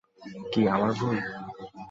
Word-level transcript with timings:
কী, 0.51 0.61
আমার 0.67 0.91
ভুল? 0.93 1.17